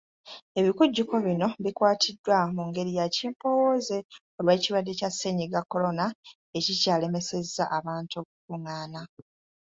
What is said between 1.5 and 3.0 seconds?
bikwatiddwa mu ngeri